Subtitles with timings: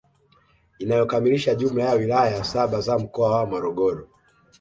[0.79, 4.07] Inayokamilisha jumla ya wilaya saba za mkoa wa Morogoro